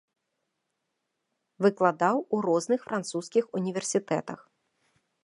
Выкладаў 1.65 2.17
у 2.37 2.41
розных 2.47 2.79
французскіх 2.89 3.43
універсітэтах. 3.61 4.39